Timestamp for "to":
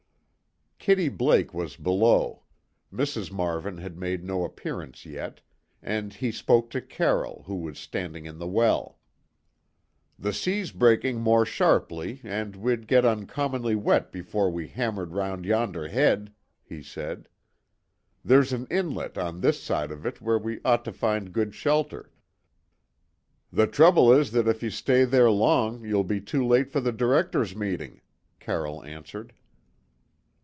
6.71-6.81, 20.85-20.91